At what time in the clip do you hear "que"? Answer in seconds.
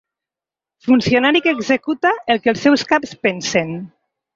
1.47-1.55, 2.47-2.55